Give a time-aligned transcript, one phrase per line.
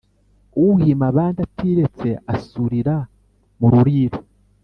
[0.67, 2.95] Uhima abandi atiretse asurira
[3.59, 4.19] mu ruriro